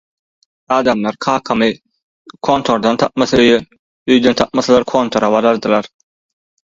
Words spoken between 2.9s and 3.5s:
tapmasa